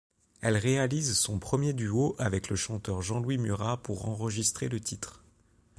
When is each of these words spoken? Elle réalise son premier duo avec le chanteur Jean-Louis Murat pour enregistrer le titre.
Elle 0.41 0.57
réalise 0.57 1.13
son 1.15 1.37
premier 1.37 1.73
duo 1.73 2.15
avec 2.17 2.49
le 2.49 2.55
chanteur 2.55 3.03
Jean-Louis 3.03 3.37
Murat 3.37 3.77
pour 3.83 4.09
enregistrer 4.09 4.67
le 4.67 4.79
titre. 4.79 5.21